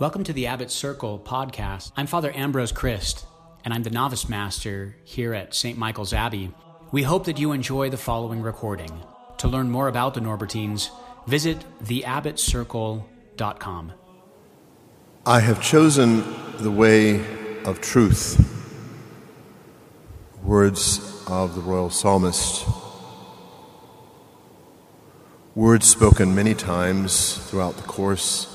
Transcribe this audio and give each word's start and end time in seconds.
Welcome 0.00 0.24
to 0.24 0.32
the 0.32 0.46
Abbot 0.46 0.70
Circle 0.70 1.18
podcast. 1.18 1.92
I'm 1.96 2.06
Father 2.06 2.30
Ambrose 2.32 2.70
Criste, 2.70 3.26
and 3.64 3.74
I'm 3.74 3.82
the 3.82 3.90
novice 3.90 4.28
master 4.28 4.94
here 5.02 5.34
at 5.34 5.56
St. 5.56 5.76
Michael's 5.76 6.12
Abbey. 6.12 6.54
We 6.92 7.02
hope 7.02 7.24
that 7.24 7.36
you 7.36 7.50
enjoy 7.50 7.90
the 7.90 7.96
following 7.96 8.40
recording. 8.40 8.92
To 9.38 9.48
learn 9.48 9.70
more 9.70 9.88
about 9.88 10.14
the 10.14 10.20
Norbertines, 10.20 10.90
visit 11.26 11.64
theabbotcircle.com. 11.82 13.92
I 15.26 15.40
have 15.40 15.60
chosen 15.60 16.22
the 16.58 16.70
way 16.70 17.16
of 17.64 17.80
truth. 17.80 18.38
Words 20.44 21.24
of 21.26 21.56
the 21.56 21.60
royal 21.60 21.90
psalmist. 21.90 22.64
Words 25.56 25.88
spoken 25.88 26.36
many 26.36 26.54
times 26.54 27.38
throughout 27.48 27.76
the 27.76 27.82
course 27.82 28.54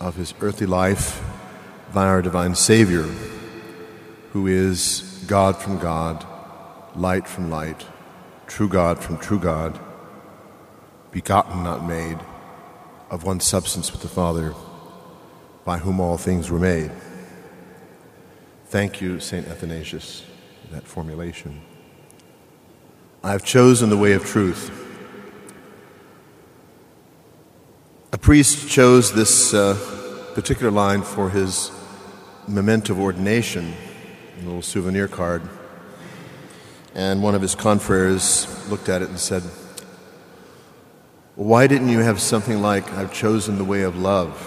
of 0.00 0.16
his 0.16 0.32
earthly 0.40 0.66
life 0.66 1.22
by 1.92 2.06
our 2.06 2.22
divine 2.22 2.54
Savior, 2.54 3.02
who 4.32 4.46
is 4.46 5.22
God 5.26 5.56
from 5.56 5.78
God, 5.78 6.26
light 6.96 7.28
from 7.28 7.50
light, 7.50 7.86
true 8.46 8.68
God 8.68 8.98
from 8.98 9.18
true 9.18 9.38
God, 9.38 9.78
begotten, 11.10 11.62
not 11.62 11.86
made, 11.86 12.18
of 13.10 13.24
one 13.24 13.40
substance 13.40 13.92
with 13.92 14.00
the 14.00 14.08
Father, 14.08 14.54
by 15.64 15.78
whom 15.78 16.00
all 16.00 16.16
things 16.16 16.50
were 16.50 16.58
made. 16.58 16.90
Thank 18.66 19.00
you, 19.00 19.20
St. 19.20 19.46
Athanasius, 19.48 20.24
for 20.62 20.74
that 20.74 20.86
formulation. 20.86 21.60
I 23.22 23.32
have 23.32 23.44
chosen 23.44 23.90
the 23.90 23.96
way 23.98 24.12
of 24.12 24.24
truth. 24.24 24.70
A 28.09 28.09
priest 28.20 28.68
chose 28.68 29.12
this 29.12 29.54
uh, 29.54 29.74
particular 30.34 30.70
line 30.70 31.02
for 31.02 31.30
his 31.30 31.70
memento 32.46 32.92
of 32.92 33.00
ordination, 33.00 33.72
a 34.40 34.44
little 34.44 34.62
souvenir 34.62 35.08
card. 35.08 35.42
And 36.94 37.22
one 37.22 37.34
of 37.34 37.40
his 37.40 37.54
confreres 37.54 38.46
looked 38.68 38.88
at 38.88 39.00
it 39.00 39.08
and 39.08 39.18
said, 39.18 39.42
Why 41.34 41.66
didn't 41.66 41.88
you 41.88 42.00
have 42.00 42.20
something 42.20 42.60
like, 42.60 42.92
I've 42.92 43.12
chosen 43.12 43.56
the 43.56 43.64
way 43.64 43.82
of 43.82 43.96
love? 43.96 44.46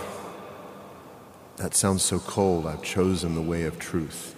That 1.57 1.73
sounds 1.73 2.03
so 2.03 2.19
cold. 2.19 2.67
I've 2.67 2.83
chosen 2.83 3.33
the 3.33 3.41
way 3.41 3.63
of 3.63 3.79
truth. 3.79 4.35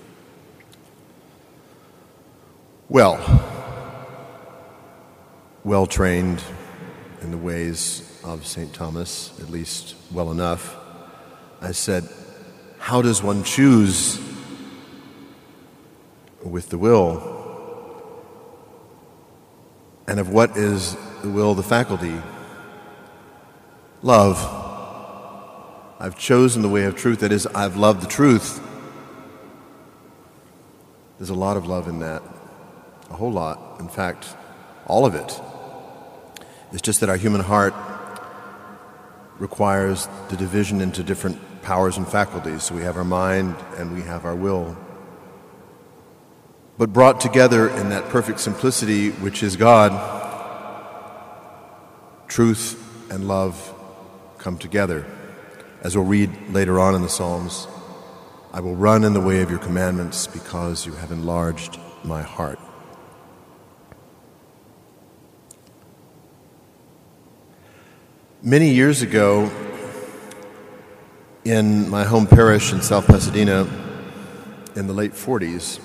Well, 2.87 3.19
well 5.63 5.87
trained 5.87 6.41
in 7.25 7.31
the 7.31 7.37
ways 7.39 8.21
of 8.23 8.45
St. 8.45 8.71
Thomas, 8.71 9.33
at 9.41 9.49
least 9.49 9.95
well 10.11 10.31
enough, 10.31 10.77
I 11.59 11.71
said, 11.71 12.07
How 12.77 13.01
does 13.01 13.23
one 13.23 13.43
choose 13.43 14.19
with 16.43 16.69
the 16.69 16.77
will? 16.77 17.31
And 20.05 20.19
of 20.19 20.29
what 20.29 20.55
is 20.55 20.95
the 21.23 21.29
will 21.31 21.55
the 21.55 21.63
faculty? 21.63 22.21
Love. 24.03 24.37
I've 25.99 26.19
chosen 26.19 26.61
the 26.61 26.69
way 26.69 26.83
of 26.83 26.95
truth. 26.95 27.21
That 27.21 27.31
is, 27.31 27.47
I've 27.47 27.75
loved 27.75 28.03
the 28.03 28.07
truth. 28.07 28.61
There's 31.17 31.31
a 31.31 31.33
lot 31.33 31.57
of 31.57 31.65
love 31.65 31.87
in 31.87 32.01
that. 32.01 32.21
A 33.09 33.15
whole 33.15 33.31
lot. 33.31 33.79
In 33.79 33.87
fact, 33.87 34.27
all 34.85 35.07
of 35.07 35.15
it. 35.15 35.41
It's 36.71 36.81
just 36.81 36.99
that 36.99 37.09
our 37.09 37.17
human 37.17 37.41
heart 37.41 37.73
requires 39.39 40.07
the 40.29 40.37
division 40.37 40.81
into 40.81 41.03
different 41.03 41.39
powers 41.61 41.97
and 41.97 42.07
faculties. 42.07 42.63
So 42.63 42.75
we 42.75 42.81
have 42.81 42.97
our 42.97 43.03
mind 43.03 43.55
and 43.77 43.93
we 43.93 44.01
have 44.01 44.25
our 44.25 44.35
will. 44.35 44.77
But 46.77 46.91
brought 46.91 47.21
together 47.21 47.69
in 47.69 47.89
that 47.89 48.09
perfect 48.09 48.39
simplicity, 48.39 49.11
which 49.11 49.43
is 49.43 49.55
God, 49.55 49.91
truth 52.27 52.81
and 53.11 53.27
love 53.27 53.73
come 54.37 54.57
together. 54.57 55.05
As 55.81 55.95
we'll 55.95 56.05
read 56.05 56.31
later 56.49 56.79
on 56.79 56.95
in 56.95 57.01
the 57.01 57.09
Psalms, 57.09 57.67
I 58.51 58.59
will 58.59 58.75
run 58.75 59.03
in 59.03 59.13
the 59.13 59.21
way 59.21 59.41
of 59.41 59.49
your 59.49 59.59
commandments 59.59 60.27
because 60.27 60.85
you 60.85 60.93
have 60.93 61.11
enlarged 61.11 61.77
my 62.03 62.21
heart. 62.21 62.59
Many 68.47 68.75
years 68.75 69.01
ago, 69.01 69.49
in 71.43 71.89
my 71.89 72.03
home 72.03 72.27
parish 72.27 72.71
in 72.71 72.83
South 72.83 73.07
Pasadena, 73.07 73.61
in 74.75 74.85
the 74.85 74.93
late 74.93 75.13
40s, 75.13 75.79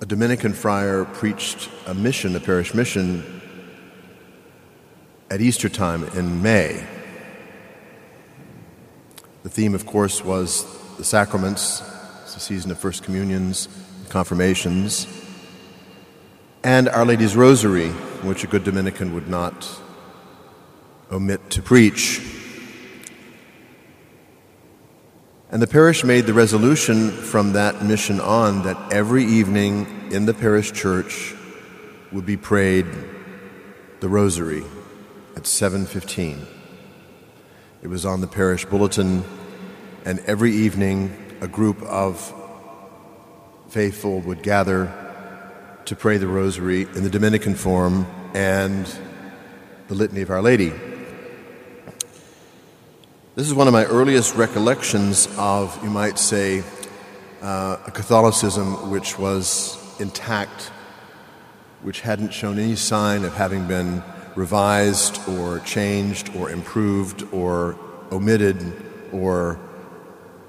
a 0.00 0.06
Dominican 0.06 0.52
friar 0.52 1.04
preached 1.04 1.70
a 1.86 1.94
mission, 1.94 2.34
a 2.34 2.40
parish 2.40 2.74
mission, 2.74 3.40
at 5.30 5.40
Easter 5.40 5.68
time 5.68 6.02
in 6.16 6.42
May. 6.42 6.84
The 9.44 9.50
theme, 9.50 9.76
of 9.76 9.86
course, 9.86 10.24
was 10.24 10.66
the 10.96 11.04
sacraments, 11.04 11.80
it's 12.24 12.34
the 12.34 12.40
season 12.40 12.72
of 12.72 12.78
First 12.80 13.04
Communions, 13.04 13.68
confirmations, 14.08 15.06
and 16.64 16.88
Our 16.88 17.06
Lady's 17.06 17.36
Rosary, 17.36 17.92
which 18.24 18.44
a 18.44 18.46
good 18.46 18.64
Dominican 18.64 19.14
would 19.14 19.28
not 19.28 19.68
omit 21.10 21.50
to 21.50 21.62
preach. 21.62 22.20
And 25.50 25.62
the 25.62 25.66
parish 25.66 26.04
made 26.04 26.26
the 26.26 26.34
resolution 26.34 27.10
from 27.10 27.54
that 27.54 27.82
mission 27.82 28.20
on 28.20 28.64
that 28.64 28.92
every 28.92 29.24
evening 29.24 30.10
in 30.12 30.26
the 30.26 30.34
parish 30.34 30.72
church 30.72 31.34
would 32.12 32.26
be 32.26 32.36
prayed 32.36 32.86
the 34.00 34.08
rosary 34.08 34.62
at 35.36 35.46
7:15. 35.46 36.46
It 37.82 37.88
was 37.88 38.04
on 38.04 38.20
the 38.20 38.26
parish 38.26 38.64
bulletin 38.66 39.24
and 40.04 40.20
every 40.26 40.52
evening 40.52 41.16
a 41.40 41.48
group 41.48 41.82
of 41.82 42.32
faithful 43.68 44.20
would 44.20 44.42
gather 44.42 45.07
to 45.88 45.96
pray 45.96 46.18
the 46.18 46.26
rosary 46.26 46.82
in 46.82 47.02
the 47.02 47.08
Dominican 47.08 47.54
form 47.54 48.06
and 48.34 48.86
the 49.86 49.94
Litany 49.94 50.20
of 50.20 50.28
Our 50.28 50.42
Lady. 50.42 50.70
This 53.34 53.46
is 53.46 53.54
one 53.54 53.68
of 53.68 53.72
my 53.72 53.86
earliest 53.86 54.34
recollections 54.34 55.30
of, 55.38 55.82
you 55.82 55.88
might 55.88 56.18
say, 56.18 56.62
uh, 57.40 57.78
a 57.86 57.90
Catholicism 57.90 58.90
which 58.90 59.18
was 59.18 59.78
intact, 59.98 60.64
which 61.80 62.02
hadn't 62.02 62.34
shown 62.34 62.58
any 62.58 62.76
sign 62.76 63.24
of 63.24 63.32
having 63.32 63.66
been 63.66 64.02
revised 64.34 65.26
or 65.26 65.60
changed 65.60 66.36
or 66.36 66.50
improved 66.50 67.26
or 67.32 67.78
omitted 68.12 68.60
or 69.10 69.58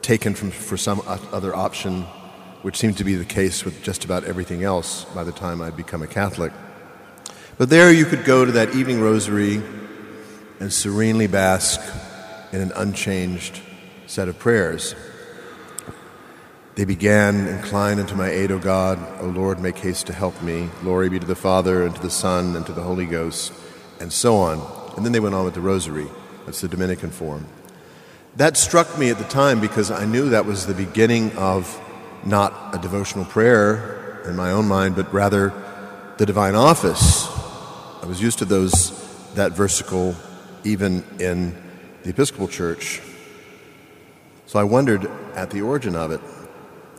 taken 0.02 0.34
from, 0.34 0.52
for 0.52 0.76
some 0.76 1.02
other 1.08 1.56
option 1.56 2.06
which 2.62 2.78
seemed 2.78 2.98
to 2.98 3.04
be 3.04 3.16
the 3.16 3.26
case 3.26 3.64
with 3.64 3.82
just 3.84 4.04
about 4.04 4.24
everything 4.24 4.64
else 4.64 5.06
by 5.16 5.24
the 5.24 5.32
time 5.32 5.62
I'd 5.62 5.78
become 5.78 6.02
a 6.02 6.08
Catholic. 6.08 6.52
But 7.58 7.70
there 7.70 7.92
you 7.92 8.06
could 8.06 8.26
go 8.26 8.46
to 8.46 8.52
that 8.54 8.76
evening 8.76 9.02
rosary 9.02 9.62
and 10.60 10.72
serenely 10.72 11.28
bask 11.28 11.80
in 12.52 12.62
an 12.62 12.72
unchanged 12.76 13.62
set 14.08 14.28
of 14.28 14.40
prayers. 14.40 14.96
They 16.76 16.86
began, 16.86 17.48
Incline 17.48 18.00
unto 18.00 18.16
my 18.16 18.30
aid, 18.30 18.52
O 18.52 18.60
God. 18.60 19.00
O 19.22 19.26
Lord, 19.26 19.60
make 19.60 19.78
haste 19.78 20.08
to 20.08 20.14
help 20.14 20.42
me. 20.42 20.70
Glory 20.82 21.10
be 21.10 21.20
to 21.20 21.26
the 21.26 21.36
Father, 21.36 21.86
and 21.86 21.94
to 21.96 22.02
the 22.02 22.10
Son, 22.10 22.56
and 22.56 22.66
to 22.66 22.72
the 22.72 22.82
Holy 22.82 23.06
Ghost, 23.06 23.52
and 24.00 24.12
so 24.12 24.38
on. 24.38 24.62
And 24.96 25.06
then 25.06 25.12
they 25.12 25.20
went 25.20 25.36
on 25.36 25.44
with 25.46 25.54
the 25.54 25.62
rosary. 25.62 26.08
That's 26.46 26.62
the 26.62 26.70
Dominican 26.70 27.12
form. 27.12 27.48
That 28.38 28.56
struck 28.56 28.98
me 28.98 29.10
at 29.10 29.18
the 29.18 29.26
time 29.26 29.60
because 29.60 29.92
I 29.92 30.06
knew 30.06 30.30
that 30.30 30.46
was 30.46 30.66
the 30.66 30.74
beginning 30.74 31.32
of 31.34 31.78
not 32.26 32.76
a 32.76 32.78
devotional 32.78 33.26
prayer 33.26 34.22
in 34.26 34.36
my 34.36 34.52
own 34.52 34.68
mind, 34.68 34.96
but 34.96 35.12
rather 35.14 35.54
the 36.18 36.26
divine 36.26 36.56
office. 36.56 37.28
I 38.02 38.06
was 38.06 38.22
used 38.22 38.40
to 38.40 38.46
those 38.46 38.92
that 39.36 39.54
versicle 39.54 40.16
even 40.64 41.04
in 41.20 41.56
the 42.04 42.10
Episcopal 42.10 42.48
Church. 42.48 43.02
So 44.46 44.60
I 44.60 44.64
wondered 44.64 45.10
at 45.36 45.52
the 45.52 45.62
origin 45.62 45.96
of 45.96 46.12
it. 46.12 46.22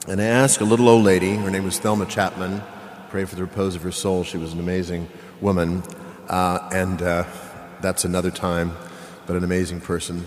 And 0.08 0.20
I 0.20 0.24
asked 0.24 0.60
a 0.60 0.64
little 0.64 0.88
old 0.88 1.04
lady, 1.04 1.34
her 1.34 1.50
name 1.50 1.64
was 1.64 1.78
Thelma 1.78 2.06
Chapman, 2.06 2.62
pray 3.10 3.24
for 3.24 3.34
the 3.34 3.42
repose 3.42 3.74
of 3.74 3.82
her 3.82 3.92
soul. 3.92 4.24
She 4.24 4.38
was 4.38 4.52
an 4.52 4.60
amazing 4.60 5.08
woman. 5.40 5.82
Uh, 6.28 6.68
and 6.72 7.02
uh, 7.02 7.24
that's 7.80 8.04
another 8.04 8.30
time, 8.30 8.76
but 9.26 9.36
an 9.36 9.44
amazing 9.44 9.80
person. 9.80 10.24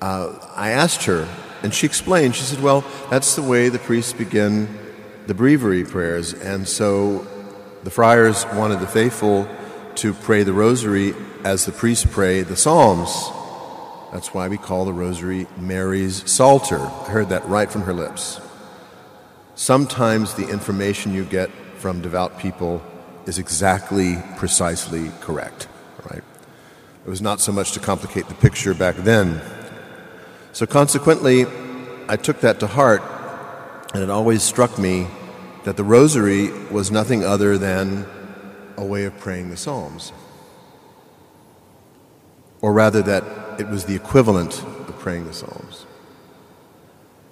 Uh, 0.00 0.34
I 0.56 0.70
asked 0.70 1.04
her, 1.04 1.28
and 1.62 1.74
she 1.74 1.86
explained, 1.86 2.34
she 2.34 2.42
said, 2.42 2.62
Well, 2.62 2.84
that's 3.10 3.36
the 3.36 3.42
way 3.42 3.68
the 3.68 3.78
priests 3.78 4.12
begin 4.12 4.68
the 5.26 5.34
breviary 5.34 5.84
prayers. 5.84 6.32
And 6.32 6.66
so 6.66 7.26
the 7.84 7.90
friars 7.90 8.44
wanted 8.54 8.80
the 8.80 8.86
faithful 8.86 9.48
to 9.96 10.14
pray 10.14 10.42
the 10.42 10.52
rosary 10.52 11.14
as 11.44 11.66
the 11.66 11.72
priests 11.72 12.06
pray 12.10 12.42
the 12.42 12.56
Psalms. 12.56 13.10
That's 14.12 14.34
why 14.34 14.48
we 14.48 14.58
call 14.58 14.84
the 14.84 14.92
rosary 14.92 15.46
Mary's 15.56 16.28
Psalter. 16.30 16.80
I 16.80 17.10
heard 17.10 17.28
that 17.28 17.46
right 17.48 17.70
from 17.70 17.82
her 17.82 17.92
lips. 17.92 18.40
Sometimes 19.54 20.34
the 20.34 20.48
information 20.48 21.14
you 21.14 21.24
get 21.24 21.50
from 21.76 22.00
devout 22.00 22.38
people 22.38 22.82
is 23.26 23.38
exactly, 23.38 24.16
precisely 24.36 25.10
correct, 25.20 25.68
right? 26.10 26.24
It 27.06 27.08
was 27.08 27.22
not 27.22 27.40
so 27.40 27.52
much 27.52 27.72
to 27.72 27.80
complicate 27.80 28.26
the 28.28 28.34
picture 28.34 28.74
back 28.74 28.96
then. 28.96 29.40
So 30.52 30.66
consequently, 30.66 31.46
I 32.08 32.16
took 32.16 32.40
that 32.40 32.60
to 32.60 32.66
heart, 32.66 33.02
and 33.94 34.02
it 34.02 34.10
always 34.10 34.42
struck 34.42 34.78
me 34.78 35.06
that 35.64 35.76
the 35.76 35.84
rosary 35.84 36.50
was 36.70 36.90
nothing 36.90 37.24
other 37.24 37.56
than 37.56 38.06
a 38.76 38.84
way 38.84 39.04
of 39.04 39.16
praying 39.18 39.50
the 39.50 39.56
Psalms. 39.56 40.12
Or 42.60 42.72
rather, 42.72 43.02
that 43.02 43.60
it 43.60 43.68
was 43.68 43.84
the 43.84 43.94
equivalent 43.94 44.62
of 44.62 44.98
praying 44.98 45.26
the 45.26 45.32
Psalms. 45.32 45.86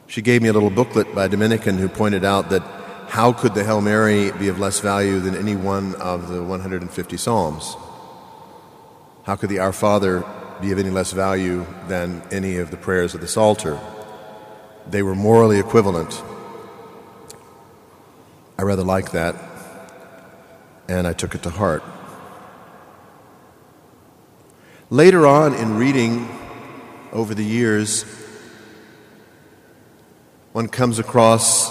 She 0.06 0.22
gave 0.22 0.40
me 0.40 0.48
a 0.48 0.52
little 0.52 0.70
booklet 0.70 1.14
by 1.14 1.24
a 1.24 1.28
Dominican 1.28 1.78
who 1.78 1.88
pointed 1.88 2.24
out 2.24 2.50
that 2.50 2.62
how 3.08 3.32
could 3.32 3.54
the 3.54 3.64
Hail 3.64 3.80
Mary 3.80 4.30
be 4.32 4.48
of 4.48 4.58
less 4.58 4.80
value 4.80 5.18
than 5.18 5.34
any 5.34 5.56
one 5.56 5.94
of 5.96 6.28
the 6.28 6.42
150 6.42 7.16
Psalms? 7.16 7.74
How 9.24 9.36
could 9.36 9.50
the 9.50 9.58
Our 9.58 9.72
Father 9.72 10.24
be 10.60 10.72
of 10.72 10.78
any 10.78 10.90
less 10.90 11.12
value 11.12 11.66
than 11.86 12.22
any 12.30 12.56
of 12.56 12.70
the 12.70 12.76
prayers 12.76 13.14
of 13.14 13.20
the 13.20 13.28
Psalter? 13.28 13.78
They 14.86 15.02
were 15.02 15.14
morally 15.14 15.58
equivalent. 15.58 16.22
I 18.58 18.62
rather 18.62 18.82
like 18.82 19.12
that, 19.12 19.36
and 20.88 21.06
I 21.06 21.12
took 21.12 21.34
it 21.34 21.42
to 21.44 21.50
heart. 21.50 21.82
Later 24.90 25.26
on 25.26 25.54
in 25.54 25.76
reading 25.76 26.28
over 27.12 27.34
the 27.34 27.44
years, 27.44 28.04
one 30.52 30.66
comes 30.66 30.98
across 30.98 31.68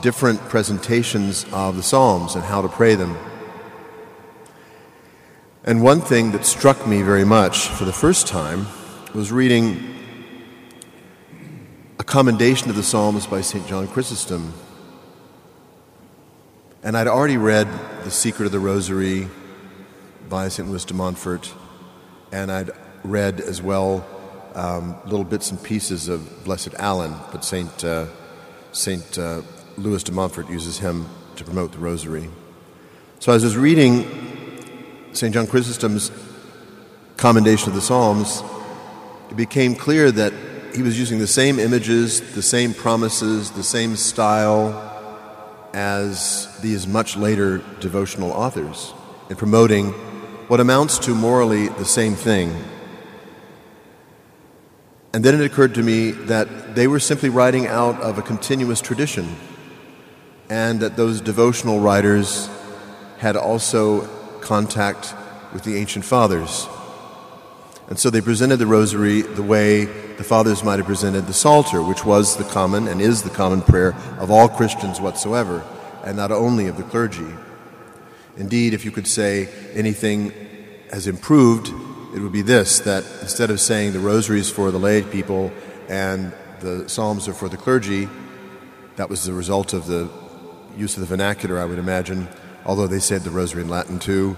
different 0.00 0.40
presentations 0.48 1.44
of 1.52 1.76
the 1.76 1.82
Psalms 1.82 2.34
and 2.34 2.44
how 2.44 2.62
to 2.62 2.68
pray 2.68 2.94
them. 2.94 3.16
And 5.64 5.80
one 5.80 6.00
thing 6.00 6.32
that 6.32 6.44
struck 6.44 6.88
me 6.88 7.02
very 7.02 7.24
much 7.24 7.68
for 7.68 7.84
the 7.84 7.92
first 7.92 8.26
time 8.26 8.66
was 9.14 9.30
reading 9.30 9.94
a 12.00 12.04
commendation 12.04 12.68
of 12.68 12.74
the 12.74 12.82
Psalms 12.82 13.28
by 13.28 13.42
St. 13.42 13.64
John 13.68 13.86
Chrysostom. 13.86 14.54
And 16.82 16.96
I'd 16.96 17.06
already 17.06 17.36
read 17.36 17.68
The 18.02 18.10
Secret 18.10 18.46
of 18.46 18.50
the 18.50 18.58
Rosary 18.58 19.28
by 20.28 20.48
St. 20.48 20.68
Louis 20.68 20.84
de 20.84 20.94
Montfort 20.94 21.54
and 22.32 22.50
I'd 22.50 22.72
read 23.04 23.40
as 23.40 23.62
well 23.62 24.04
um, 24.56 24.96
little 25.04 25.22
bits 25.22 25.52
and 25.52 25.62
pieces 25.62 26.08
of 26.08 26.44
Blessed 26.44 26.74
Alan, 26.74 27.14
but 27.30 27.44
Saint 27.44 27.84
uh, 27.84 28.06
Saint 28.72 29.16
uh, 29.16 29.42
Louis 29.76 30.02
de 30.02 30.10
Montfort 30.10 30.50
uses 30.50 30.78
him 30.80 31.06
to 31.36 31.44
promote 31.44 31.70
the 31.70 31.78
Rosary. 31.78 32.28
So 33.20 33.30
I 33.30 33.36
was 33.36 33.56
reading 33.56 34.31
Saint 35.12 35.34
John 35.34 35.46
Chrysostom's 35.46 36.10
commendation 37.18 37.68
of 37.68 37.74
the 37.74 37.82
Psalms, 37.82 38.42
it 39.30 39.36
became 39.36 39.74
clear 39.74 40.10
that 40.10 40.32
he 40.74 40.82
was 40.82 40.98
using 40.98 41.18
the 41.18 41.26
same 41.26 41.58
images, 41.58 42.34
the 42.34 42.42
same 42.42 42.72
promises, 42.72 43.50
the 43.50 43.62
same 43.62 43.94
style 43.96 44.88
as 45.74 46.48
these 46.62 46.86
much 46.86 47.16
later 47.16 47.62
devotional 47.80 48.30
authors 48.30 48.94
in 49.28 49.36
promoting 49.36 49.88
what 50.48 50.60
amounts 50.60 50.98
to 50.98 51.14
morally 51.14 51.68
the 51.68 51.84
same 51.84 52.14
thing. 52.14 52.54
And 55.12 55.22
then 55.22 55.38
it 55.38 55.44
occurred 55.44 55.74
to 55.74 55.82
me 55.82 56.10
that 56.12 56.74
they 56.74 56.86
were 56.86 57.00
simply 57.00 57.28
writing 57.28 57.66
out 57.66 58.00
of 58.00 58.16
a 58.16 58.22
continuous 58.22 58.80
tradition, 58.80 59.36
and 60.48 60.80
that 60.80 60.96
those 60.96 61.20
devotional 61.20 61.80
writers 61.80 62.48
had 63.18 63.36
also 63.36 64.08
contact 64.42 65.14
with 65.52 65.64
the 65.64 65.76
ancient 65.76 66.04
fathers. 66.04 66.68
And 67.88 67.98
so 67.98 68.10
they 68.10 68.20
presented 68.20 68.56
the 68.56 68.66
rosary 68.66 69.22
the 69.22 69.42
way 69.42 69.84
the 69.84 70.24
fathers 70.24 70.62
might 70.62 70.78
have 70.78 70.86
presented 70.86 71.26
the 71.26 71.32
Psalter, 71.32 71.82
which 71.82 72.04
was 72.04 72.36
the 72.36 72.44
common 72.44 72.88
and 72.88 73.00
is 73.00 73.22
the 73.22 73.30
common 73.30 73.60
prayer 73.60 73.94
of 74.18 74.30
all 74.30 74.48
Christians 74.48 75.00
whatsoever, 75.00 75.64
and 76.04 76.16
not 76.16 76.32
only 76.32 76.68
of 76.68 76.76
the 76.76 76.84
clergy. 76.84 77.26
Indeed, 78.36 78.72
if 78.72 78.84
you 78.84 78.90
could 78.90 79.06
say 79.06 79.48
anything 79.74 80.32
has 80.90 81.06
improved, 81.06 81.68
it 82.14 82.20
would 82.20 82.32
be 82.32 82.42
this 82.42 82.80
that 82.80 83.04
instead 83.20 83.50
of 83.50 83.60
saying 83.60 83.92
the 83.92 84.00
rosary 84.00 84.40
is 84.40 84.50
for 84.50 84.70
the 84.70 84.78
lay 84.78 85.02
people 85.02 85.52
and 85.88 86.32
the 86.60 86.88
psalms 86.88 87.28
are 87.28 87.34
for 87.34 87.48
the 87.48 87.56
clergy, 87.56 88.08
that 88.96 89.10
was 89.10 89.24
the 89.24 89.32
result 89.32 89.72
of 89.72 89.86
the 89.86 90.08
use 90.76 90.94
of 90.94 91.00
the 91.00 91.06
vernacular, 91.06 91.58
I 91.58 91.64
would 91.64 91.78
imagine, 91.78 92.28
although 92.64 92.86
they 92.86 92.98
said 92.98 93.22
the 93.22 93.30
rosary 93.30 93.62
in 93.62 93.68
Latin 93.68 93.98
too. 93.98 94.36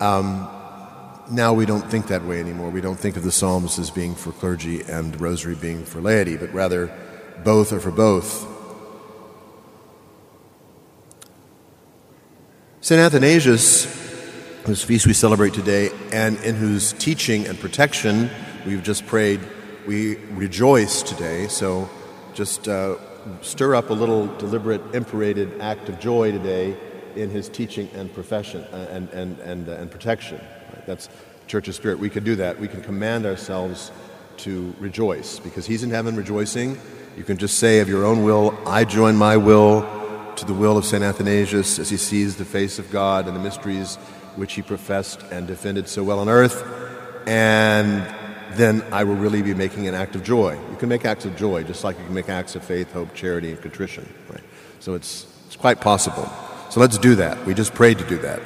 Um, 0.00 0.48
now 1.30 1.54
we 1.54 1.66
don't 1.66 1.88
think 1.90 2.08
that 2.08 2.24
way 2.24 2.40
anymore. 2.40 2.70
We 2.70 2.80
don't 2.80 2.98
think 2.98 3.16
of 3.16 3.22
the 3.22 3.32
psalms 3.32 3.78
as 3.78 3.90
being 3.90 4.14
for 4.14 4.32
clergy 4.32 4.82
and 4.82 5.18
rosary 5.20 5.54
being 5.54 5.84
for 5.84 6.00
laity, 6.00 6.36
but 6.36 6.52
rather 6.52 6.92
both 7.44 7.72
are 7.72 7.80
for 7.80 7.90
both. 7.90 8.46
St. 12.80 13.00
Athanasius, 13.00 13.84
whose 14.64 14.82
feast 14.82 15.06
we 15.06 15.12
celebrate 15.12 15.54
today, 15.54 15.90
and 16.12 16.36
in 16.40 16.56
whose 16.56 16.92
teaching 16.94 17.46
and 17.46 17.58
protection 17.58 18.28
we've 18.66 18.82
just 18.82 19.06
prayed, 19.06 19.40
we 19.86 20.16
rejoice 20.32 21.02
today. 21.02 21.46
So 21.46 21.88
just 22.34 22.66
uh, 22.66 22.96
stir 23.40 23.76
up 23.76 23.90
a 23.90 23.94
little 23.94 24.26
deliberate, 24.36 24.94
imperated 24.94 25.60
act 25.60 25.88
of 25.88 26.00
joy 26.00 26.32
today 26.32 26.76
in 27.16 27.30
his 27.30 27.48
teaching 27.48 27.88
and 27.94 28.12
profession 28.12 28.62
uh, 28.72 28.88
and, 28.90 29.08
and, 29.10 29.38
and, 29.40 29.68
uh, 29.68 29.72
and 29.72 29.90
protection. 29.90 30.38
Right? 30.38 30.86
That's 30.86 31.08
of 31.52 31.74
spirit. 31.74 31.98
We 31.98 32.08
can 32.08 32.24
do 32.24 32.36
that. 32.36 32.58
We 32.58 32.66
can 32.66 32.80
command 32.80 33.26
ourselves 33.26 33.92
to 34.38 34.74
rejoice 34.78 35.38
because 35.38 35.66
he's 35.66 35.82
in 35.82 35.90
heaven 35.90 36.16
rejoicing. 36.16 36.78
You 37.16 37.24
can 37.24 37.36
just 37.36 37.58
say 37.58 37.80
of 37.80 37.88
your 37.88 38.04
own 38.04 38.24
will, 38.24 38.58
I 38.66 38.84
join 38.84 39.16
my 39.16 39.36
will 39.36 39.82
to 40.36 40.46
the 40.46 40.54
will 40.54 40.78
of 40.78 40.86
St. 40.86 41.04
Athanasius 41.04 41.78
as 41.78 41.90
he 41.90 41.98
sees 41.98 42.36
the 42.36 42.44
face 42.46 42.78
of 42.78 42.90
God 42.90 43.26
and 43.26 43.36
the 43.36 43.40
mysteries 43.40 43.96
which 44.36 44.54
he 44.54 44.62
professed 44.62 45.20
and 45.30 45.46
defended 45.46 45.88
so 45.88 46.02
well 46.02 46.18
on 46.18 46.28
earth, 46.30 46.64
and 47.26 48.02
then 48.56 48.82
I 48.90 49.04
will 49.04 49.16
really 49.16 49.42
be 49.42 49.52
making 49.52 49.88
an 49.88 49.94
act 49.94 50.16
of 50.16 50.22
joy. 50.22 50.58
You 50.70 50.76
can 50.76 50.88
make 50.88 51.04
acts 51.04 51.26
of 51.26 51.36
joy 51.36 51.64
just 51.64 51.84
like 51.84 51.98
you 51.98 52.04
can 52.06 52.14
make 52.14 52.30
acts 52.30 52.56
of 52.56 52.64
faith, 52.64 52.90
hope, 52.92 53.14
charity, 53.14 53.50
and 53.50 53.60
contrition. 53.60 54.08
Right? 54.30 54.42
So 54.80 54.94
it's, 54.94 55.26
it's 55.46 55.56
quite 55.56 55.80
possible. 55.82 56.30
So 56.72 56.80
let's 56.80 56.96
do 56.96 57.16
that. 57.16 57.44
We 57.44 57.52
just 57.52 57.74
prayed 57.74 57.98
to 57.98 58.04
do 58.08 58.16
that. 58.20 58.40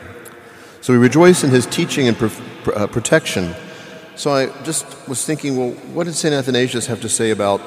So 0.81 0.93
we 0.93 0.99
rejoice 0.99 1.45
in 1.45 1.51
his 1.51 1.65
teaching 1.65 2.09
and 2.09 2.17
pro- 2.17 2.75
uh, 2.75 2.89
protection. 2.89 3.55
So 4.17 4.33
I 4.33 4.47
just 4.65 4.85
was 5.07 5.25
thinking, 5.25 5.57
well, 5.57 5.71
what 5.95 6.07
did 6.07 6.17
St. 6.17 6.35
Athanasius 6.35 6.87
have 6.87 7.01
to 7.03 7.09
say 7.09 7.31
about 7.31 7.61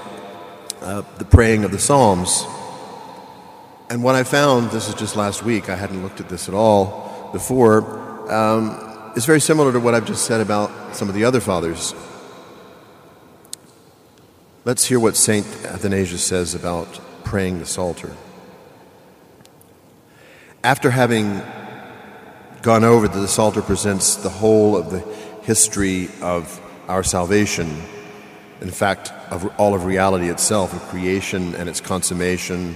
uh, 0.82 1.04
the 1.18 1.24
praying 1.24 1.64
of 1.64 1.72
the 1.72 1.80
Psalms? 1.80 2.44
And 3.90 4.04
what 4.04 4.16
I 4.16 4.26
found, 4.26 4.72
this 4.72 4.90
is 4.90 4.96
just 4.96 5.16
last 5.16 5.44
week, 5.44 5.70
I 5.70 5.76
hadn't 5.78 6.04
looked 6.04 6.20
at 6.20 6.28
this 6.28 6.50
at 6.50 6.54
all 6.54 7.30
before, 7.32 8.30
um, 8.30 9.14
is 9.16 9.26
very 9.26 9.40
similar 9.40 9.72
to 9.72 9.80
what 9.80 9.96
I've 9.96 10.06
just 10.06 10.26
said 10.26 10.42
about 10.42 10.94
some 10.94 11.08
of 11.08 11.16
the 11.16 11.24
other 11.24 11.40
fathers. 11.40 11.96
Let's 14.66 14.84
hear 14.84 15.00
what 15.00 15.16
St. 15.16 15.46
Athanasius 15.64 16.22
says 16.22 16.54
about 16.54 17.00
praying 17.24 17.60
the 17.60 17.66
Psalter. 17.66 18.14
After 20.64 20.90
having 20.92 21.42
gone 22.64 22.84
over 22.84 23.08
that 23.08 23.18
the 23.18 23.30
Psalter 23.30 23.62
presents 23.62 24.18
the 24.18 24.30
whole 24.30 24.76
of 24.76 24.92
the 24.92 25.00
history 25.44 26.10
of 26.22 26.60
our 26.90 27.02
salvation, 27.02 27.82
in 28.60 28.70
fact, 28.70 29.14
of 29.32 29.50
all 29.58 29.74
of 29.74 29.86
reality 29.86 30.28
itself, 30.28 30.74
of 30.74 30.82
creation 30.90 31.56
and 31.56 31.70
its 31.70 31.80
consummation 31.80 32.76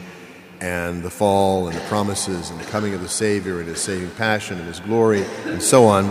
and 0.61 1.03
the 1.03 1.09
fall 1.09 1.67
and 1.67 1.75
the 1.75 1.81
promises 1.81 2.51
and 2.51 2.57
the 2.57 2.63
coming 2.65 2.93
of 2.93 3.01
the 3.01 3.09
Savior 3.09 3.59
and 3.59 3.67
his 3.67 3.81
saving 3.81 4.11
passion 4.11 4.57
and 4.59 4.67
his 4.67 4.79
glory 4.79 5.25
and 5.43 5.61
so 5.61 5.83
on, 5.83 6.09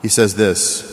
he 0.00 0.06
says 0.06 0.36
this 0.36 0.86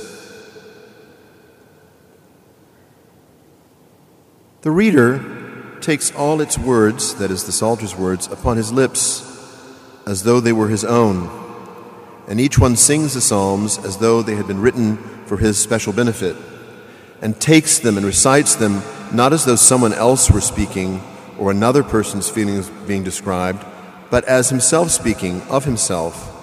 The 4.62 4.72
reader 4.72 5.78
takes 5.80 6.12
all 6.16 6.42
its 6.42 6.58
words, 6.58 7.14
that 7.16 7.30
is, 7.30 7.44
the 7.44 7.52
Psalter's 7.52 7.96
words, 7.96 8.26
upon 8.26 8.58
his 8.58 8.72
lips 8.74 9.27
as 10.08 10.24
though 10.24 10.40
they 10.40 10.54
were 10.54 10.70
his 10.70 10.86
own, 10.86 11.30
and 12.30 12.40
each 12.40 12.58
one 12.58 12.78
sings 12.78 13.14
the 13.14 13.20
Psalms 13.20 13.78
as 13.80 13.98
though 13.98 14.22
they 14.22 14.36
had 14.36 14.48
been 14.48 14.62
written 14.62 14.96
for 15.26 15.36
his 15.36 15.60
special 15.60 15.92
benefit, 15.92 16.38
and 17.22 17.40
takes 17.42 17.80
them 17.80 17.98
and 17.98 18.06
recites 18.06 18.56
them 18.56 18.82
not 19.12 19.34
as 19.34 19.44
though 19.44 19.58
someone 19.58 19.92
else 19.92 20.32
were 20.32 20.40
speaking 20.40 21.02
or 21.38 21.52
another 21.52 21.84
person's 21.84 22.30
feelings 22.30 22.70
being 22.88 23.04
described, 23.04 23.66
but 24.10 24.24
as 24.24 24.50
himself 24.50 24.90
speaking 24.92 25.42
of 25.50 25.66
himself, 25.66 26.34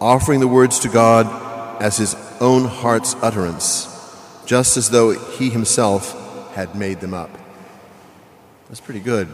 offering 0.00 0.38
the 0.38 0.46
words 0.46 0.78
to 0.78 0.88
God 0.88 1.82
as 1.82 1.96
his 1.96 2.14
own 2.40 2.66
heart's 2.66 3.16
utterance, 3.20 3.86
just 4.46 4.76
as 4.76 4.90
though 4.90 5.10
he 5.10 5.50
himself 5.50 6.54
had 6.54 6.76
made 6.76 7.00
them 7.00 7.14
up. 7.14 7.30
That's 8.68 8.80
pretty 8.80 9.00
good. 9.00 9.26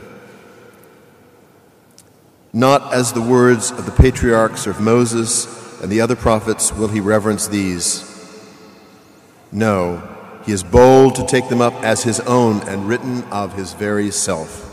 Not 2.55 2.95
as 2.95 3.13
the 3.13 3.21
words 3.21 3.73
of 3.73 3.85
the 3.85 3.91
patriarchs 3.91 4.69
or 4.69 4.71
of 4.71 4.81
Moses 4.81 5.83
and 5.83 5.91
the 5.91 6.01
other 6.01 6.15
prophets 6.15 6.73
will 6.73 6.87
he 6.87 7.01
reverence 7.01 7.49
these. 7.49 8.09
No, 9.51 10.01
he 10.47 10.53
is 10.53 10.63
bold 10.63 11.17
to 11.17 11.27
take 11.27 11.49
them 11.49 11.61
up 11.61 11.75
as 11.83 12.05
his 12.05 12.21
own 12.21 12.61
and 12.69 12.87
written 12.87 13.25
of 13.25 13.55
his 13.55 13.73
very 13.73 14.13
self. 14.13 14.71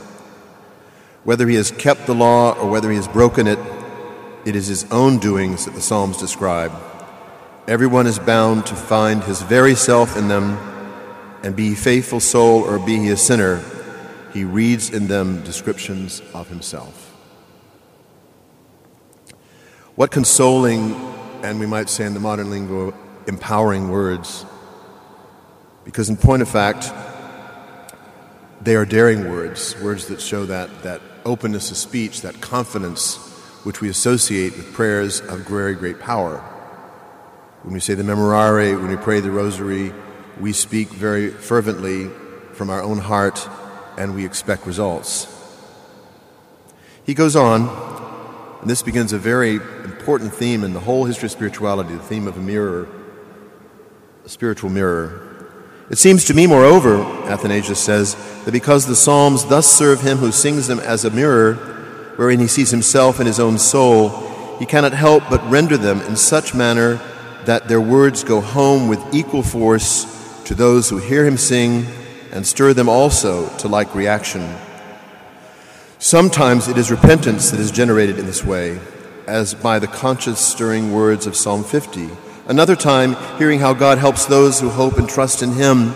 Whether 1.24 1.48
he 1.48 1.56
has 1.56 1.72
kept 1.72 2.06
the 2.06 2.14
law 2.14 2.54
or 2.54 2.70
whether 2.70 2.92
he 2.92 2.98
has 2.98 3.08
broken 3.08 3.48
it, 3.48 3.58
it 4.46 4.56
is 4.56 4.68
his 4.68 4.86
own 4.92 5.18
doings 5.18 5.66
that 5.66 5.74
the 5.74 5.82
Psalms 5.82 6.18
describe. 6.18 6.72
Everyone 7.68 8.06
is 8.06 8.20
bound 8.20 8.68
to 8.68 8.76
find 8.76 9.24
his 9.24 9.42
very 9.42 9.74
self 9.74 10.16
in 10.16 10.28
them, 10.28 10.56
and 11.42 11.56
be 11.56 11.70
he 11.70 11.76
faithful 11.76 12.20
soul 12.20 12.62
or 12.62 12.78
be 12.78 12.98
he 12.98 13.10
a 13.10 13.18
sinner, 13.18 13.64
he 14.36 14.44
reads 14.44 14.92
in 14.92 15.08
them 15.08 15.44
descriptions 15.44 16.22
of 16.36 16.48
himself. 16.48 17.11
What 20.02 20.10
consoling, 20.10 20.96
and 21.44 21.60
we 21.60 21.68
might 21.68 21.88
say 21.88 22.08
in 22.08 22.16
the 22.16 22.20
modern 22.20 22.50
lingo, 22.50 22.92
empowering 23.28 23.90
words. 23.90 24.48
Because, 25.86 26.10
in 26.10 26.18
point 26.18 26.42
of 26.42 26.50
fact, 26.50 26.92
they 28.62 28.76
are 28.76 28.84
daring 28.84 29.30
words, 29.30 29.80
words 29.80 30.08
that 30.08 30.20
show 30.20 30.48
that, 30.48 30.82
that 30.82 31.02
openness 31.24 31.70
of 31.70 31.78
speech, 31.78 32.22
that 32.22 32.42
confidence 32.42 33.18
which 33.64 33.80
we 33.80 33.90
associate 33.90 34.58
with 34.58 34.74
prayers 34.74 35.20
of 35.20 35.42
very 35.42 35.76
great 35.76 36.00
power. 36.00 36.38
When 37.62 37.76
we 37.76 37.80
say 37.80 37.94
the 37.94 38.02
Memorare, 38.02 38.82
when 38.82 38.90
we 38.90 38.98
pray 38.98 39.20
the 39.20 39.30
Rosary, 39.30 39.94
we 40.40 40.52
speak 40.52 40.90
very 40.90 41.30
fervently 41.30 42.10
from 42.54 42.72
our 42.72 42.82
own 42.82 42.98
heart 42.98 43.48
and 44.00 44.16
we 44.16 44.26
expect 44.26 44.66
results. 44.66 45.28
He 47.04 47.14
goes 47.14 47.36
on, 47.36 47.92
and 48.62 48.70
this 48.70 48.84
begins 48.84 49.12
a 49.12 49.18
very 49.18 49.60
important 50.02 50.34
theme 50.34 50.64
in 50.64 50.74
the 50.74 50.80
whole 50.80 51.06
history 51.06 51.28
of 51.28 51.32
spirituality 51.32 51.94
the 51.94 52.02
theme 52.02 52.28
of 52.28 52.36
a 52.36 52.40
mirror, 52.40 52.88
a 54.26 54.30
spiritual 54.30 54.72
mirror. 54.72 55.46
It 55.92 56.00
seems 56.00 56.26
to 56.26 56.34
me, 56.34 56.48
moreover, 56.48 57.04
Athanasius 57.30 57.80
says, 57.80 58.16
that 58.46 58.52
because 58.52 58.88
the 58.88 58.96
Psalms 58.96 59.46
thus 59.46 59.68
serve 59.68 60.02
him 60.02 60.18
who 60.18 60.32
sings 60.32 60.66
them 60.66 60.80
as 60.80 61.06
a 61.06 61.12
mirror, 61.12 61.54
wherein 62.16 62.40
he 62.40 62.48
sees 62.48 62.72
himself 62.72 63.20
and 63.20 63.28
his 63.28 63.40
own 63.40 63.60
soul, 63.60 64.58
he 64.58 64.66
cannot 64.66 64.94
help 64.94 65.22
but 65.30 65.48
render 65.52 65.78
them 65.78 66.02
in 66.02 66.16
such 66.16 66.56
manner 66.56 67.00
that 67.46 67.68
their 67.68 67.80
words 67.80 68.24
go 68.24 68.42
home 68.42 68.88
with 68.88 69.14
equal 69.14 69.44
force 69.44 70.42
to 70.46 70.56
those 70.56 70.90
who 70.90 70.98
hear 70.98 71.28
him 71.28 71.38
sing 71.38 71.86
and 72.32 72.48
stir 72.48 72.74
them 72.74 72.90
also 72.90 73.56
to 73.58 73.68
like 73.68 73.94
reaction. 73.94 74.52
Sometimes 76.00 76.68
it 76.68 76.80
is 76.80 76.90
repentance 76.90 77.52
that 77.52 77.60
is 77.60 77.70
generated 77.70 78.18
in 78.18 78.26
this 78.26 78.44
way, 78.44 78.80
as 79.32 79.54
by 79.54 79.80
the 79.80 79.88
conscious 79.88 80.46
stirring 80.46 80.92
words 80.92 81.26
of 81.26 81.38
Psalm 81.38 81.64
50. 81.64 82.10
Another 82.48 82.76
time, 82.76 83.16
hearing 83.38 83.62
how 83.62 83.74
God 83.74 83.98
helps 83.98 84.26
those 84.26 84.60
who 84.60 84.70
hope 84.70 84.98
and 84.98 85.08
trust 85.08 85.42
in 85.42 85.54
him, 85.54 85.94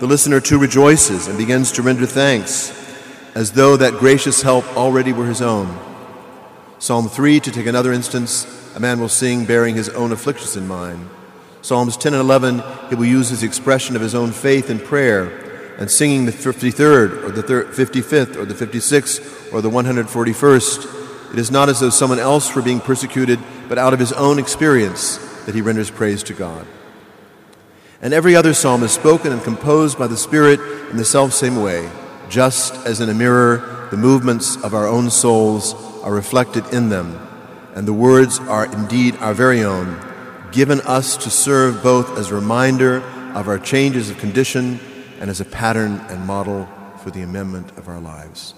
the 0.00 0.06
listener 0.06 0.38
too 0.38 0.58
rejoices 0.58 1.26
and 1.26 1.38
begins 1.38 1.72
to 1.72 1.82
render 1.82 2.04
thanks, 2.04 2.78
as 3.34 3.52
though 3.52 3.78
that 3.78 3.94
gracious 3.94 4.42
help 4.42 4.66
already 4.76 5.14
were 5.14 5.26
his 5.26 5.40
own. 5.40 5.74
Psalm 6.78 7.08
3, 7.08 7.40
to 7.40 7.50
take 7.50 7.66
another 7.66 7.90
instance, 7.90 8.46
a 8.76 8.80
man 8.80 9.00
will 9.00 9.08
sing 9.08 9.46
bearing 9.46 9.76
his 9.76 9.88
own 9.88 10.12
afflictions 10.12 10.54
in 10.54 10.68
mind. 10.68 11.08
Psalms 11.62 11.96
10 11.96 12.12
and 12.12 12.20
11, 12.20 12.62
he 12.90 12.96
will 12.96 13.06
use 13.06 13.30
his 13.30 13.42
expression 13.42 13.96
of 13.96 14.02
his 14.02 14.14
own 14.14 14.30
faith 14.30 14.68
in 14.68 14.78
prayer 14.78 15.74
and 15.78 15.90
singing 15.90 16.26
the 16.26 16.32
53rd 16.32 17.22
or 17.24 17.30
the 17.30 17.42
55th 17.42 18.36
or 18.36 18.44
the 18.44 18.52
56th 18.52 19.54
or 19.54 19.62
the 19.62 19.70
141st. 19.70 21.03
It 21.34 21.40
is 21.40 21.50
not 21.50 21.68
as 21.68 21.80
though 21.80 21.90
someone 21.90 22.20
else 22.20 22.54
were 22.54 22.62
being 22.62 22.78
persecuted, 22.78 23.40
but 23.68 23.76
out 23.76 23.92
of 23.92 23.98
his 23.98 24.12
own 24.12 24.38
experience 24.38 25.16
that 25.46 25.54
he 25.56 25.62
renders 25.62 25.90
praise 25.90 26.22
to 26.22 26.32
God. 26.32 26.64
And 28.00 28.14
every 28.14 28.36
other 28.36 28.54
psalm 28.54 28.84
is 28.84 28.92
spoken 28.92 29.32
and 29.32 29.42
composed 29.42 29.98
by 29.98 30.06
the 30.06 30.16
Spirit 30.16 30.60
in 30.92 30.96
the 30.96 31.04
self-same 31.04 31.60
way, 31.60 31.90
just 32.28 32.76
as 32.86 33.00
in 33.00 33.08
a 33.08 33.14
mirror 33.14 33.88
the 33.90 33.96
movements 33.96 34.56
of 34.62 34.74
our 34.74 34.86
own 34.86 35.10
souls 35.10 35.74
are 36.04 36.14
reflected 36.14 36.72
in 36.72 36.88
them, 36.88 37.18
and 37.74 37.88
the 37.88 37.92
words 37.92 38.38
are 38.38 38.66
indeed 38.66 39.16
our 39.16 39.34
very 39.34 39.64
own, 39.64 39.98
given 40.52 40.80
us 40.82 41.16
to 41.16 41.30
serve 41.30 41.82
both 41.82 42.16
as 42.16 42.30
a 42.30 42.34
reminder 42.36 42.98
of 43.34 43.48
our 43.48 43.58
changes 43.58 44.08
of 44.08 44.18
condition 44.18 44.78
and 45.18 45.28
as 45.28 45.40
a 45.40 45.44
pattern 45.44 45.96
and 46.10 46.24
model 46.24 46.68
for 47.02 47.10
the 47.10 47.22
amendment 47.22 47.76
of 47.76 47.88
our 47.88 47.98
lives. 47.98 48.54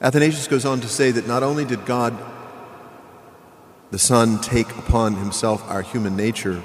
Athanasius 0.00 0.46
goes 0.46 0.66
on 0.66 0.80
to 0.82 0.88
say 0.88 1.10
that 1.10 1.26
not 1.26 1.42
only 1.42 1.64
did 1.64 1.86
God 1.86 2.14
the 3.90 3.98
Son 3.98 4.38
take 4.40 4.70
upon 4.76 5.14
himself 5.14 5.62
our 5.70 5.80
human 5.80 6.16
nature 6.16 6.62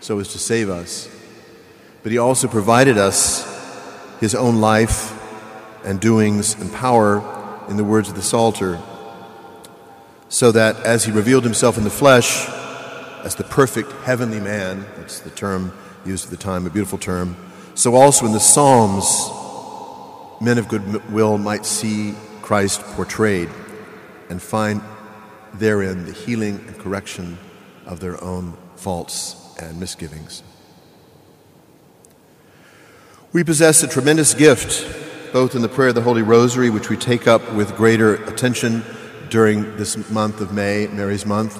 so 0.00 0.18
as 0.20 0.28
to 0.28 0.38
save 0.38 0.70
us, 0.70 1.08
but 2.02 2.12
he 2.12 2.18
also 2.18 2.48
provided 2.48 2.96
us 2.96 3.46
his 4.20 4.34
own 4.34 4.60
life 4.60 5.18
and 5.84 6.00
doings 6.00 6.54
and 6.54 6.72
power 6.72 7.66
in 7.68 7.76
the 7.76 7.84
words 7.84 8.08
of 8.08 8.14
the 8.14 8.22
Psalter, 8.22 8.80
so 10.28 10.50
that 10.50 10.76
as 10.80 11.04
he 11.04 11.12
revealed 11.12 11.44
himself 11.44 11.76
in 11.76 11.84
the 11.84 11.90
flesh, 11.90 12.48
as 13.22 13.34
the 13.34 13.44
perfect 13.44 13.92
heavenly 14.04 14.40
man, 14.40 14.86
that's 14.96 15.20
the 15.20 15.30
term 15.30 15.72
used 16.06 16.24
at 16.24 16.30
the 16.30 16.36
time, 16.36 16.66
a 16.66 16.70
beautiful 16.70 16.98
term, 16.98 17.36
so 17.74 17.94
also 17.94 18.24
in 18.24 18.32
the 18.32 18.40
Psalms, 18.40 19.30
men 20.40 20.56
of 20.56 20.68
good 20.68 21.10
will 21.12 21.36
might 21.36 21.66
see 21.66 22.14
Christ 22.52 22.82
portrayed 22.82 23.48
and 24.28 24.42
find 24.42 24.82
therein 25.54 26.04
the 26.04 26.12
healing 26.12 26.62
and 26.66 26.78
correction 26.78 27.38
of 27.86 28.00
their 28.00 28.22
own 28.22 28.58
faults 28.76 29.56
and 29.58 29.80
misgivings. 29.80 30.42
We 33.32 33.42
possess 33.42 33.82
a 33.82 33.88
tremendous 33.88 34.34
gift, 34.34 35.32
both 35.32 35.54
in 35.54 35.62
the 35.62 35.68
prayer 35.70 35.88
of 35.88 35.94
the 35.94 36.02
Holy 36.02 36.20
Rosary, 36.20 36.68
which 36.68 36.90
we 36.90 36.98
take 36.98 37.26
up 37.26 37.54
with 37.54 37.74
greater 37.74 38.16
attention 38.26 38.84
during 39.30 39.78
this 39.78 40.10
month 40.10 40.42
of 40.42 40.52
May, 40.52 40.88
Mary's 40.88 41.24
month 41.24 41.58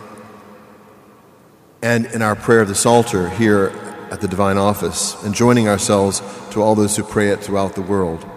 and 1.81 2.05
in 2.05 2.21
our 2.21 2.37
prayer 2.37 2.61
of 2.61 2.69
the 2.69 2.75
Psalter 2.75 3.31
here 3.31 3.69
at 4.11 4.21
the 4.21 4.29
Divine 4.29 4.59
Office, 4.59 5.17
and 5.25 5.35
joining 5.35 5.69
ourselves 5.69 6.21
to 6.51 6.61
all 6.61 6.75
those 6.75 6.99
who 6.99 7.03
pray 7.03 7.29
it 7.29 7.41
throughout 7.41 7.77
the 7.77 7.81
world. 7.81 8.29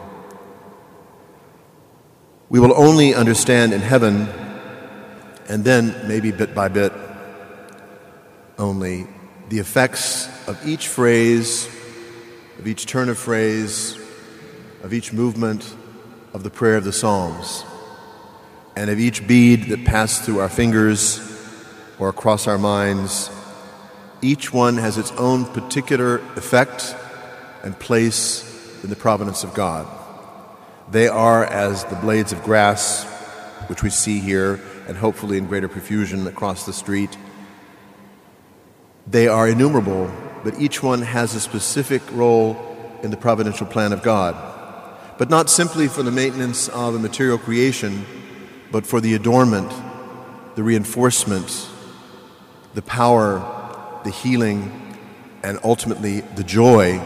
We 2.50 2.60
will 2.60 2.74
only 2.76 3.14
understand 3.14 3.74
in 3.74 3.82
heaven, 3.82 4.28
and 5.50 5.64
then 5.64 6.08
maybe 6.08 6.32
bit 6.32 6.54
by 6.54 6.68
bit 6.68 6.94
only, 8.58 9.08
the 9.50 9.60
effects 9.60 10.28
of 10.48 10.66
each 10.68 10.88
phrase, 10.88 11.68
of 12.60 12.68
each 12.68 12.86
turn 12.86 13.10
of 13.10 13.18
phrase, 13.18 13.98
of 14.84 14.94
each 14.94 15.12
movement 15.12 15.76
of 16.34 16.44
the 16.44 16.50
prayer 16.50 16.78
of 16.78 16.84
the 16.84 16.94
Psalms, 16.94 17.64
and 18.76 18.90
of 18.90 19.00
each 19.00 19.28
bead 19.28 19.66
that 19.70 19.86
passed 19.86 20.24
through 20.24 20.40
our 20.40 20.50
fingers 20.50 21.20
or 22.00 22.10
across 22.10 22.48
our 22.48 22.58
minds 22.58 23.30
each 24.26 24.52
one 24.52 24.78
has 24.78 24.98
its 24.98 25.12
own 25.12 25.46
particular 25.46 26.18
effect 26.36 26.96
and 27.64 27.78
place 27.78 28.44
in 28.84 28.90
the 28.90 28.96
providence 28.96 29.44
of 29.44 29.54
God. 29.54 29.88
They 30.90 31.08
are 31.08 31.44
as 31.44 31.84
the 31.86 31.96
blades 31.96 32.32
of 32.32 32.44
grass, 32.44 33.06
which 33.68 33.82
we 33.82 33.90
see 33.90 34.20
here, 34.20 34.60
and 34.88 34.96
hopefully 34.96 35.38
in 35.38 35.48
greater 35.48 35.68
profusion 35.68 36.28
across 36.28 36.66
the 36.66 36.74
street. 36.74 37.18
They 39.08 39.28
are 39.28 39.48
innumerable, 39.48 40.12
but 40.44 40.60
each 40.60 40.84
one 40.84 41.02
has 41.02 41.34
a 41.34 41.40
specific 41.40 42.04
role 42.12 42.56
in 43.02 43.10
the 43.10 43.18
providential 43.18 43.66
plan 43.66 43.94
of 43.94 44.04
God. 44.04 44.36
But 45.18 45.32
not 45.32 45.50
simply 45.50 45.88
for 45.88 46.04
the 46.04 46.12
maintenance 46.12 46.68
of 46.70 46.94
a 46.94 47.00
material 47.00 47.40
creation, 47.40 48.06
but 48.72 48.86
for 48.86 49.02
the 49.02 49.16
adornment, 49.16 49.72
the 50.56 50.62
reinforcement, 50.62 51.68
the 52.76 52.84
power, 52.84 53.40
the 54.04 54.12
healing, 54.12 54.72
and 55.42 55.58
ultimately 55.64 56.22
the 56.22 56.44
joy 56.44 57.00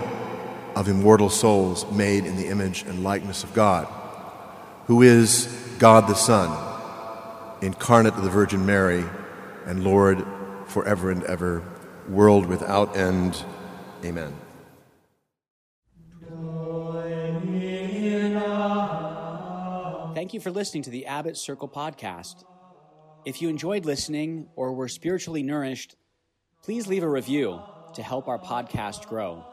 of 0.75 0.87
immortal 0.87 1.29
souls 1.29 1.89
made 1.91 2.25
in 2.25 2.35
the 2.35 2.47
image 2.47 2.83
and 2.83 3.03
likeness 3.03 3.43
of 3.43 3.53
God, 3.53 3.87
who 4.87 5.01
is 5.01 5.47
God 5.79 6.07
the 6.07 6.15
Son, 6.15 6.49
incarnate 7.61 8.13
of 8.13 8.23
the 8.23 8.29
Virgin 8.29 8.65
Mary, 8.65 9.03
and 9.65 9.83
Lord 9.83 10.25
forever 10.65 11.11
and 11.11 11.23
ever, 11.23 11.63
world 12.07 12.45
without 12.45 12.95
end. 12.95 13.43
Amen. 14.03 14.35
Thank 20.15 20.33
you 20.33 20.39
for 20.39 20.51
listening 20.51 20.83
to 20.83 20.89
the 20.89 21.05
Abbot 21.05 21.37
Circle 21.37 21.69
podcast. 21.69 22.43
If 23.25 23.41
you 23.41 23.49
enjoyed 23.49 23.85
listening 23.85 24.47
or 24.55 24.73
were 24.73 24.87
spiritually 24.87 25.43
nourished, 25.43 25.95
Please 26.61 26.87
leave 26.87 27.03
a 27.03 27.09
review 27.09 27.61
to 27.93 28.03
help 28.03 28.27
our 28.27 28.37
podcast 28.37 29.07
grow. 29.07 29.45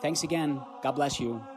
Thanks 0.00 0.22
again. 0.22 0.60
God 0.82 0.92
bless 0.92 1.20
you. 1.20 1.53